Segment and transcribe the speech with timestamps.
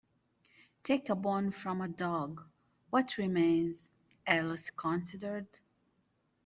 [0.81, 2.41] ‘Take a bone from a dog:
[2.89, 3.91] what remains?’
[4.25, 5.59] Alice considered.